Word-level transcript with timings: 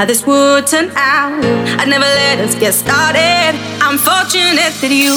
how 0.00 0.06
this 0.06 0.26
would 0.26 0.66
turn 0.66 0.90
out, 0.96 1.44
I'd 1.78 1.86
never 1.86 2.06
let 2.06 2.40
us 2.40 2.54
get 2.54 2.72
started. 2.72 3.52
I'm 3.84 3.98
fortunate 4.00 4.72
that 4.80 4.88
you 4.88 5.12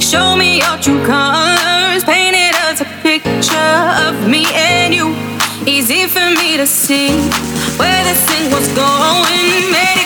showed 0.00 0.40
me 0.40 0.56
your 0.64 0.80
true 0.80 1.04
colors, 1.04 2.00
painted 2.00 2.56
us 2.64 2.80
a 2.80 2.88
picture 3.04 3.76
of 4.08 4.16
me 4.24 4.48
and 4.56 4.96
you. 4.96 5.12
Easy 5.68 6.08
for 6.08 6.24
me 6.40 6.56
to 6.56 6.64
see 6.64 7.12
where 7.76 8.00
this 8.08 8.24
thing 8.24 8.48
was 8.48 8.64
going, 8.72 9.68
made 9.68 10.05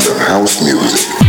sound 0.00 0.16
of 0.16 0.26
house 0.26 0.62
music. 0.62 1.21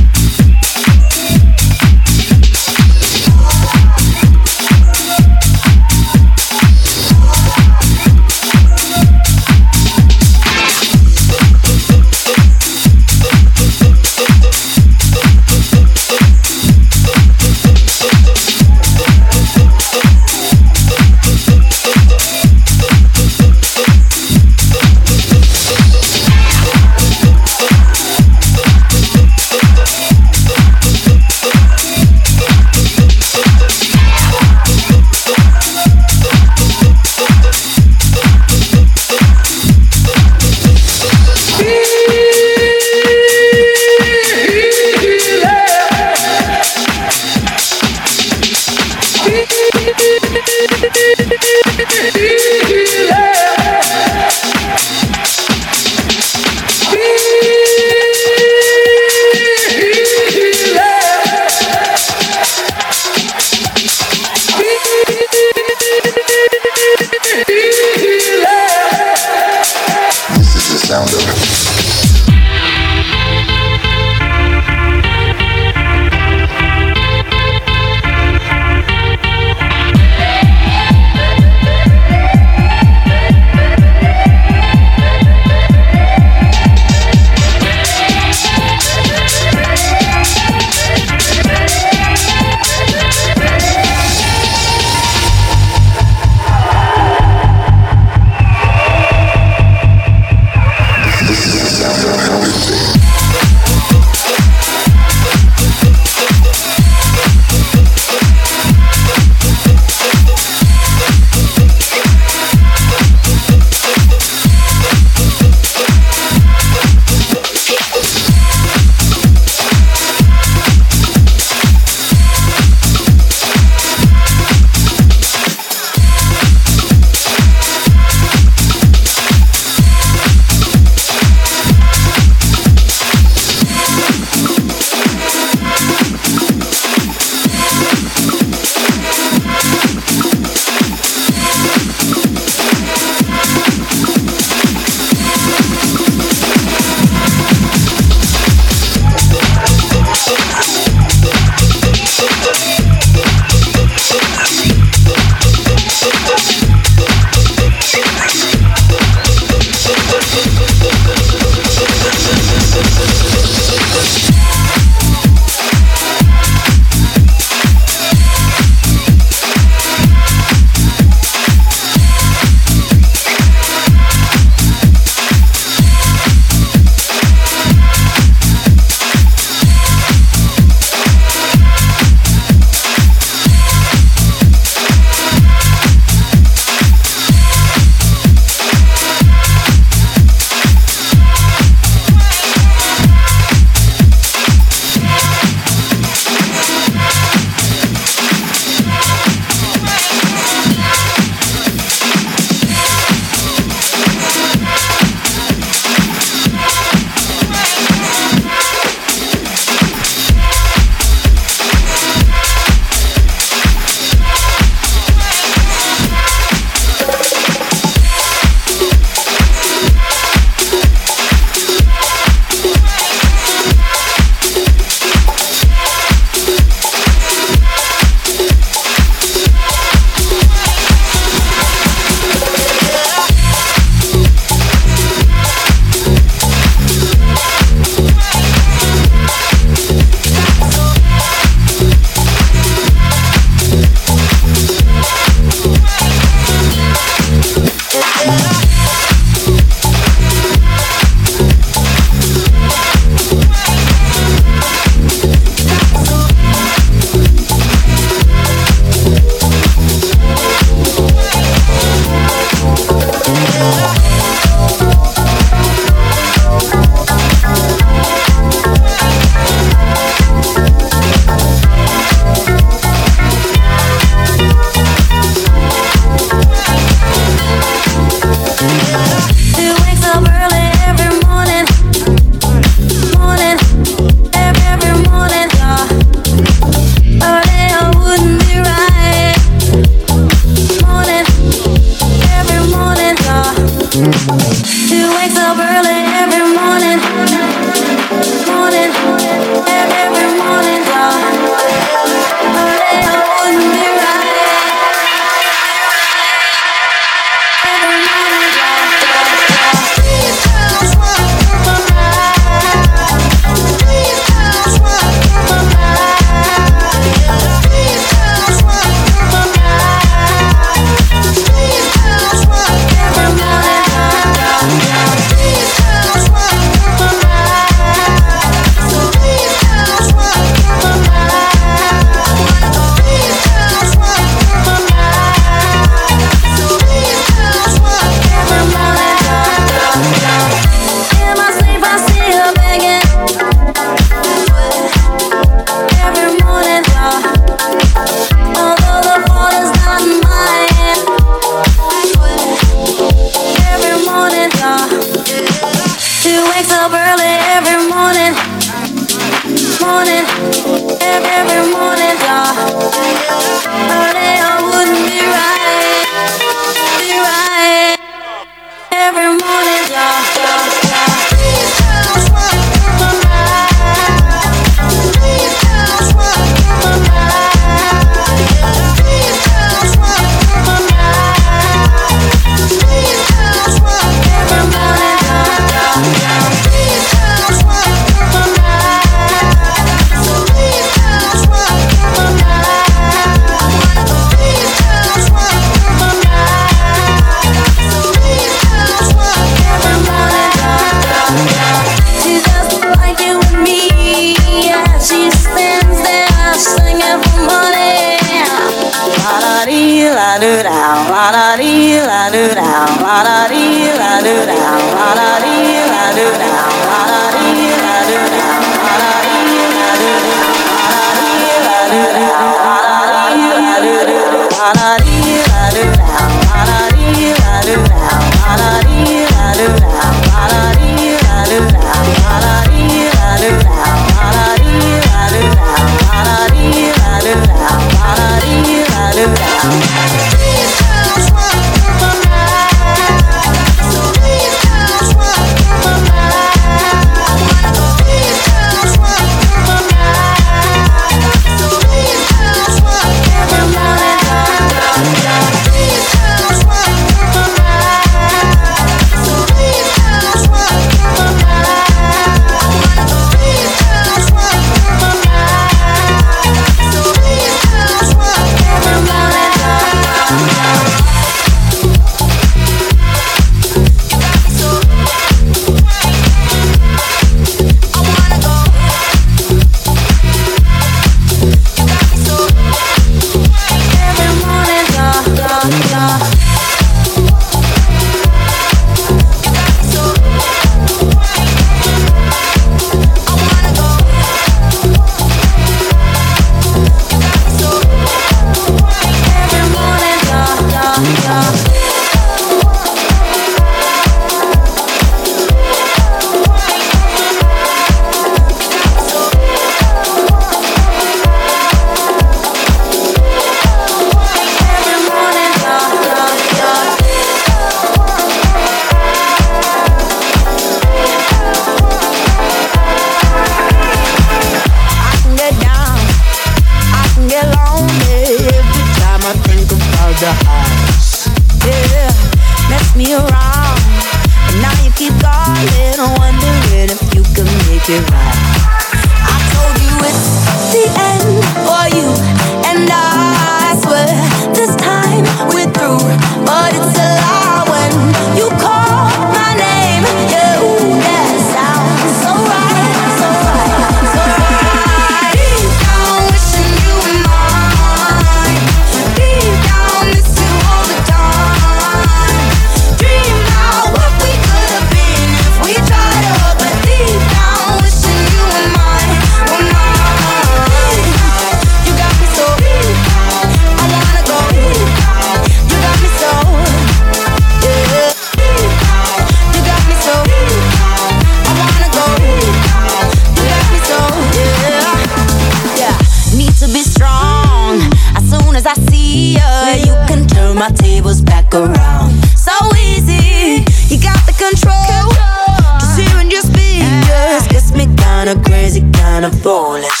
Kind 598.21 599.25
of 599.25 599.41
foolish, 599.41 599.41
foolish. 599.41 600.00